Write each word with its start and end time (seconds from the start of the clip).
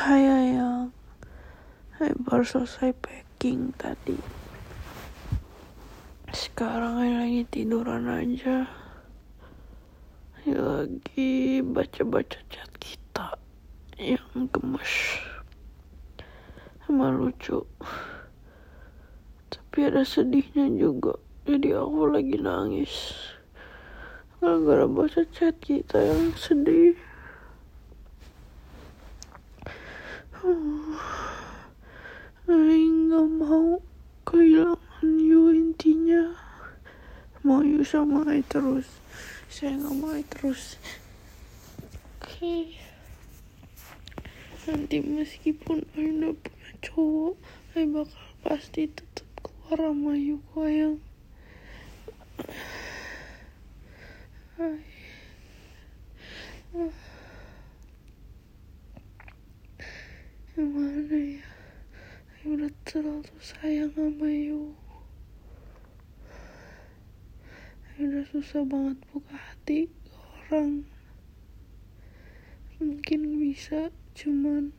Hai 0.00 0.24
ayang 0.24 0.96
Hai 2.00 2.16
baru 2.24 2.40
selesai 2.40 2.96
packing 3.04 3.76
tadi. 3.76 4.16
Sekarang 6.32 7.04
ayang 7.04 7.28
lagi 7.28 7.44
tiduran 7.52 8.08
aja. 8.08 8.64
Lagi 10.48 11.60
baca-baca 11.60 12.40
chat 12.48 12.72
kita 12.80 13.36
Yang 14.00 14.48
gemes 14.56 15.20
Emang 16.88 17.20
lucu. 17.20 17.60
Tapi 19.52 19.78
ada 19.84 20.00
sedihnya 20.00 20.72
juga. 20.80 21.20
Jadi 21.44 21.76
aku 21.76 22.08
lagi 22.08 22.40
nangis. 22.40 23.20
Gara-gara 24.40 24.88
baca 24.88 25.28
chat 25.28 25.60
kita 25.60 26.00
yang 26.00 26.32
sedih 26.40 26.96
Gak 33.20 33.36
mau 33.36 33.76
kehilangan 34.24 35.12
you 35.20 35.52
intinya 35.52 36.32
mau 37.44 37.60
you 37.60 37.84
sama 37.84 38.24
I 38.32 38.40
terus. 38.40 38.88
Saya 39.52 39.76
gak 39.76 39.92
mau 39.92 40.16
I 40.16 40.24
terus. 40.24 40.80
Oke. 42.16 42.32
Okay. 42.40 42.64
nanti 44.64 45.04
meskipun 45.04 45.84
I 46.00 46.16
udah 46.16 46.32
punya 46.32 46.72
cowok 46.80 47.36
I 47.76 47.84
bakal 47.92 48.24
pasti 48.40 48.88
tetap 48.88 49.28
keluar 49.44 49.92
sama 49.92 50.16
you 50.16 50.40
kok 50.56 50.64
yang 50.64 50.96
Hai. 54.56 54.80
gimana 60.56 61.04
ya 61.12 61.50
Udah 62.70 62.86
terlalu 62.86 63.34
sayang 63.42 63.90
sama 63.98 64.30
Ayu 64.30 64.78
Ayu 67.98 68.02
udah 68.06 68.24
susah 68.30 68.62
banget 68.62 68.94
buka 69.10 69.34
hati 69.34 69.90
ke 69.90 70.14
orang. 70.14 70.86
Mungkin 72.78 73.42
bisa 73.42 73.90
cuman 74.14 74.70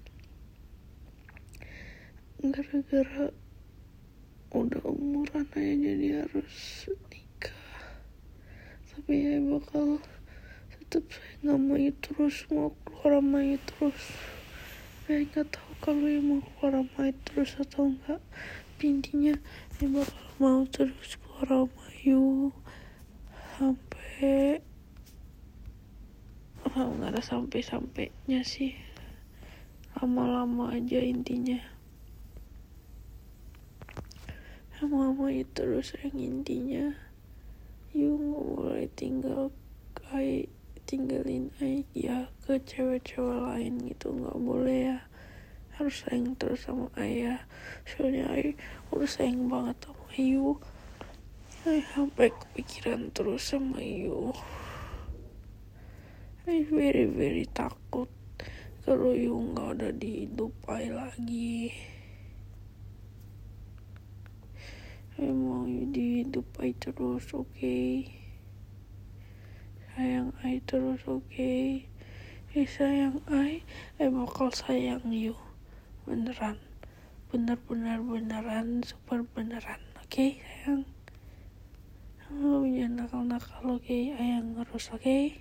gara-gara 2.39 3.35
udah 4.55 4.83
umuran 4.87 5.51
aja 5.51 5.75
jadi 5.75 6.23
harus 6.23 6.87
nikah. 7.11 7.75
Tapi 8.87 9.19
ya 9.19 9.43
bakal 9.43 9.99
tetap 10.79 11.11
sayang 11.11 11.59
sama 11.59 11.75
Ayu 11.75 11.91
terus 11.99 12.47
mau 12.55 12.71
keluar 12.87 13.19
sama 13.19 13.43
Ayu 13.43 13.59
terus 13.67 13.99
saya 15.11 15.27
nggak 15.27 15.51
tahu 15.51 15.71
kalau 15.83 16.07
yang 16.07 16.23
mau 16.23 16.39
keluar 16.39 16.87
sama 16.87 17.11
terus 17.27 17.51
atau 17.59 17.91
enggak 17.91 18.23
intinya 18.79 19.35
yang 19.83 19.91
bakal 19.91 20.23
mau 20.39 20.63
terus 20.71 21.19
keluar 21.19 21.67
sama 21.67 21.85
you 21.99 22.55
sampai 23.59 24.63
oh, 26.63 26.95
nggak 26.95 27.11
ada 27.11 27.19
sampai 27.19 27.59
sampainya 27.59 28.39
sih. 28.47 28.71
Lama-lama 29.99 30.71
aja 30.71 31.03
intinya. 31.03 31.59
Sama 34.79 35.11
itu 35.27 35.51
terus 35.51 35.91
yang 35.99 36.15
intinya. 36.15 36.95
You 37.91 38.15
nggak 38.15 38.45
boleh 38.47 38.87
tinggal 38.95 38.95
kayak 38.95 39.10
tinggalin 40.91 41.47
ayah 41.63 42.27
ke 42.43 42.59
cewek-cewek 42.67 43.39
lain 43.47 43.79
gitu 43.87 44.11
nggak 44.11 44.35
boleh 44.43 44.79
ya. 44.91 44.99
Harus 45.79 46.03
sayang 46.03 46.35
terus 46.35 46.67
sama 46.67 46.91
ayah. 46.99 47.47
Soalnya 47.87 48.27
ayah 48.35 48.59
udah 48.91 49.07
sayang 49.07 49.47
banget 49.47 49.87
sama 49.87 50.03
Ayu. 50.19 50.59
Ayah 51.63 51.87
sampai 51.95 52.27
kepikiran 52.35 53.07
terus 53.15 53.39
sama 53.39 53.79
Ayu. 53.79 54.35
Ayah 56.43 56.67
very 56.67 57.07
very 57.07 57.47
takut 57.47 58.11
kalau 58.83 59.15
Ayu 59.15 59.31
nggak 59.31 59.79
ada 59.79 59.95
di 59.95 60.27
hidup 60.27 60.51
ayah 60.75 61.07
lagi. 61.07 61.71
Ayah 65.15 65.31
mau 65.31 65.63
di 65.63 66.27
hidup 66.27 66.51
ayah 66.59 66.75
terus 66.83 67.31
oke. 67.31 67.47
okay? 67.47 68.20
Sayang 70.01 70.33
I 70.41 70.57
terus 70.65 71.05
oke 71.05 71.29
okay? 71.29 71.85
eh 72.57 72.65
sayang 72.65 73.21
I 73.29 73.61
I 74.01 74.09
bakal 74.09 74.49
sayang 74.49 75.13
you 75.13 75.37
beneran 76.09 76.57
bener-bener 77.29 78.01
beneran 78.01 78.81
super 78.81 79.21
beneran 79.21 79.77
oke 80.01 80.09
okay, 80.09 80.41
sayang 80.41 80.89
lo 82.33 82.65
jangan 82.65 83.05
nakal-nakal 83.05 83.77
oke 83.77 83.85
okay? 83.85 84.17
ayang 84.17 84.57
harus 84.57 84.89
oke 84.89 85.05
okay? 85.05 85.37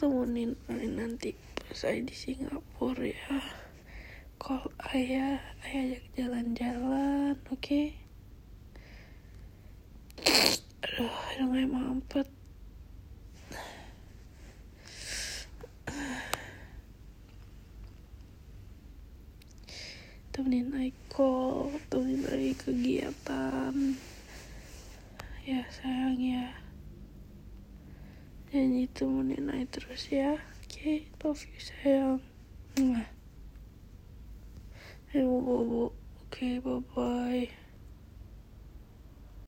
temenin 0.00 0.56
I 0.72 0.88
nanti 0.88 1.36
pas 1.68 1.84
I 1.84 2.00
di 2.00 2.16
Singapura 2.16 3.04
ya 3.04 3.44
call 4.40 4.72
ayah 4.96 5.36
ayah 5.68 6.00
ajak 6.00 6.04
jalan-jalan 6.16 7.36
oke 7.52 7.60
okay? 7.60 8.03
Gak 11.64 11.72
mampet 11.72 12.28
temenin 20.28 20.76
Aiko 20.76 21.72
temenin 21.88 22.20
lagi 22.28 22.52
kegiatan 22.52 23.96
ya 25.48 25.64
sayang 25.72 26.20
ya 26.20 26.52
janji 28.52 28.84
temenin 28.92 29.48
Ai 29.48 29.64
terus 29.72 30.12
ya 30.12 30.36
oke 30.36 30.68
okay, 30.68 31.08
love 31.24 31.40
you 31.48 31.60
sayang 31.64 32.20
Mwah. 32.74 33.06
Eh, 35.14 35.22
bobo. 35.22 35.94
Oke, 36.26 36.26
okay, 36.26 36.54
bye-bye. 36.58 37.63